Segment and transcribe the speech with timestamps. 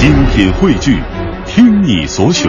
[0.00, 0.98] 精品汇聚，
[1.44, 2.48] 听你所选，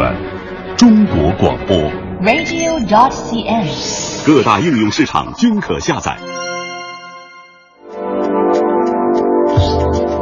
[0.78, 1.76] 中国广播。
[2.22, 4.26] radio.dot.cn，。
[4.26, 6.18] 各大应用市场均可下载。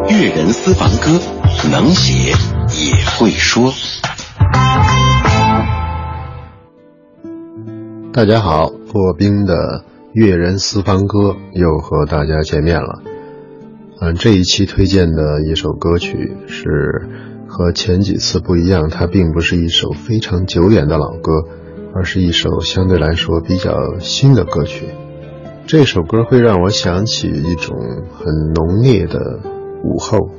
[0.10, 1.22] 粤人私房歌，
[1.72, 3.72] 能写也会说。
[8.12, 9.84] 大家好，破冰的
[10.14, 13.04] 粤人私房歌又和大家见面了。
[14.02, 17.10] 嗯，这一期推荐的一首歌曲是
[17.48, 21.44] 和前几次不一样，它并不是一首非常久远的老歌，
[21.94, 24.86] 而是一首相对来说比较新的歌曲。
[25.68, 27.76] 这首歌会让我想起一种
[28.14, 29.42] 很浓烈的
[29.84, 30.30] 午后，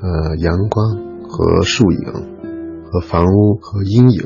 [0.00, 0.96] 呃，阳光
[1.28, 2.00] 和树影，
[2.90, 4.22] 和房屋和阴影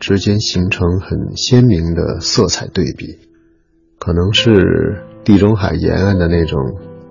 [0.00, 3.18] 之间形成很鲜明的色彩对比，
[3.98, 6.58] 可能是地中海沿岸的那种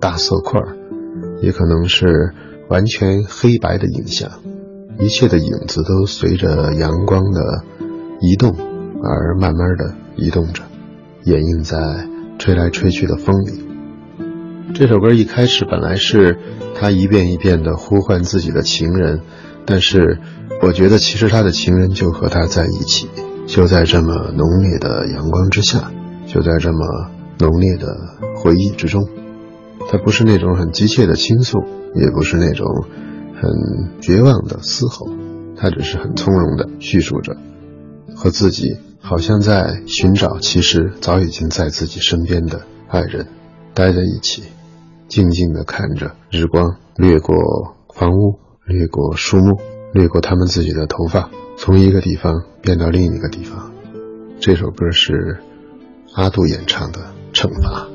[0.00, 0.60] 大色块。
[1.40, 2.32] 也可能是
[2.68, 4.28] 完全黑白的影像，
[4.98, 7.62] 一切的影子都随着阳光的
[8.20, 8.56] 移动
[9.02, 10.64] 而慢慢的移动着，
[11.24, 12.08] 掩映在
[12.38, 13.64] 吹来吹去的风里。
[14.74, 16.38] 这首歌一开始本来是
[16.74, 19.20] 他一遍一遍的呼唤自己的情人，
[19.64, 20.18] 但是
[20.60, 23.08] 我觉得其实他的情人就和他在一起，
[23.46, 25.92] 就在这么浓烈的阳光之下，
[26.26, 27.86] 就在这么浓烈的
[28.36, 29.08] 回忆之中。
[29.90, 31.60] 它不是那种很急切的倾诉，
[31.94, 32.66] 也不是那种
[33.40, 35.08] 很绝望的嘶吼，
[35.56, 37.36] 它只是很从容的叙述着，
[38.14, 43.28] 和自己好像在寻找，其实早已经在自己身边的爱人，
[43.72, 44.42] 待在一起，
[45.08, 47.34] 静静的看着日光掠过
[47.94, 49.58] 房屋，掠过树木，
[49.94, 53.72] 掠过他们自己的头发，从一个地方变到另一个地方。
[54.38, 55.38] 这首歌是
[56.12, 57.00] 阿杜演唱的
[57.34, 57.86] 《惩罚》。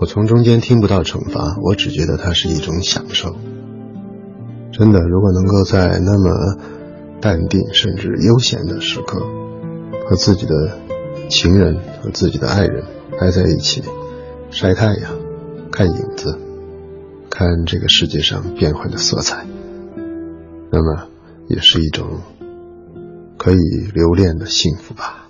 [0.00, 3.36] 我从中间听不到惩罚，我只觉得它是一种享受。
[4.72, 6.56] 真的，如果能够在那么
[7.20, 9.20] 淡定甚至悠闲的时刻，
[10.08, 10.78] 和自己的
[11.28, 12.82] 情人和自己的爱人
[13.20, 13.82] 待在一起，
[14.50, 15.12] 晒太阳，
[15.70, 16.38] 看影子，
[17.28, 19.44] 看这个世界上变幻的色彩，
[20.72, 21.08] 那么
[21.46, 22.06] 也是一种
[23.36, 23.58] 可以
[23.92, 25.26] 留恋的幸福吧。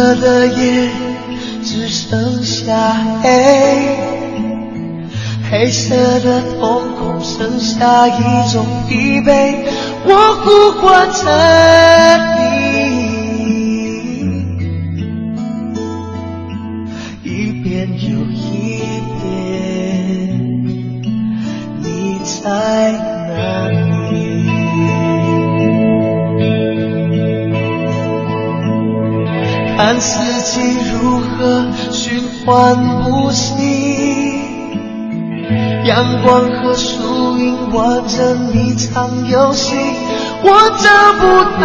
[0.00, 0.88] 色的夜
[1.62, 3.28] 只剩下黑，
[5.50, 9.56] 黑色的瞳孔剩下一种疲惫。
[10.06, 11.12] 我呼唤
[29.82, 30.60] 看四季
[30.92, 33.54] 如何循环不息，
[35.86, 39.74] 阳光和树影玩着一场游戏，
[40.42, 41.22] 我找不
[41.62, 41.64] 到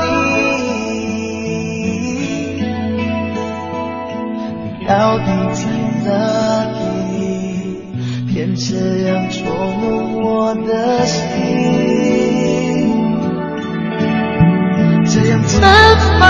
[0.00, 0.06] 你，
[4.80, 5.60] 你到底在
[6.06, 6.08] 哪
[6.72, 7.20] 里？
[8.32, 8.64] 偏这
[9.06, 9.84] 样捉弄
[10.22, 11.20] 我的心。
[15.06, 15.60] 这样惩
[16.18, 16.22] 罚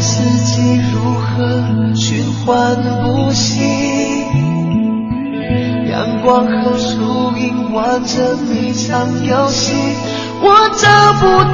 [0.00, 3.60] 四季如何循环不息，
[5.90, 9.72] 阳光和树荫玩着一场游戏，
[10.42, 10.46] 我
[10.76, 11.24] 找不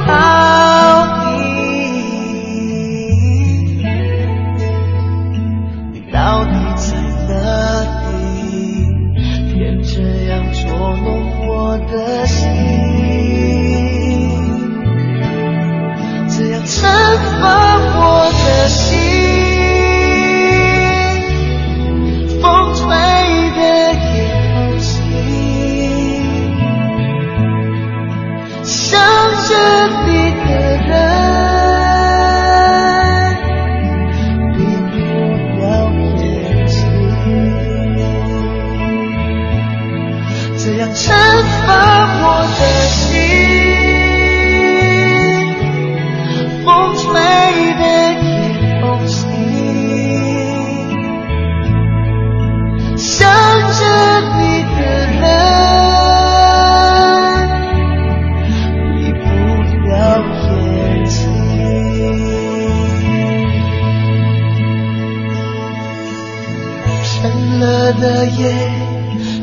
[68.01, 68.51] 的夜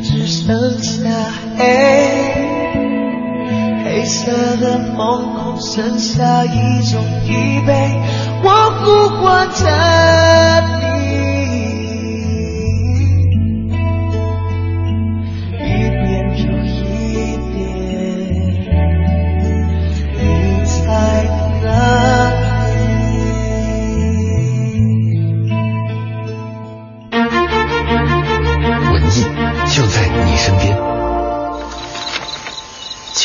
[0.02, 1.08] 只剩下
[1.56, 1.64] 黑，
[3.84, 7.70] 黑色的瞳孔剩下一种疲惫，
[8.43, 8.49] 我
[8.82, 9.64] 呼唤着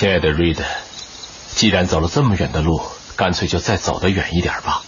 [0.04, 0.62] 亲爱的 Reed，
[1.56, 2.82] 既然走了这么远的路，
[3.16, 4.82] 干脆就再走得远一点吧。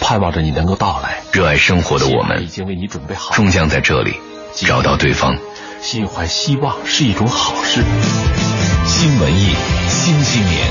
[0.00, 1.18] 盼望着你能够到来。
[1.30, 4.18] 热爱生活的我们，已经为你准备好，终将在这里
[4.54, 5.36] 找到对方。
[5.82, 7.84] 心怀希望是一种好事。
[8.86, 9.54] 新文艺
[9.90, 10.66] 新青年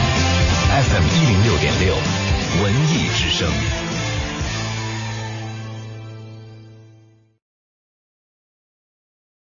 [0.71, 1.93] ，FM 一零六点六，
[2.63, 3.47] 文艺之声。